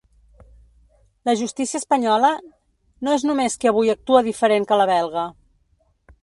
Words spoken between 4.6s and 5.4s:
que la belga.